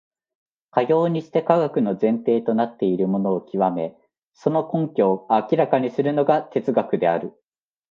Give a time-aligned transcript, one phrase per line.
[0.71, 3.95] かようにして科学の前提となっているものを究め、
[4.33, 7.39] その根拠を明らかにするのが哲学である。